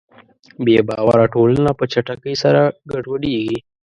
[0.65, 2.61] بېباوره ټولنه په چټکۍ سره
[2.91, 3.57] ګډوډېږي.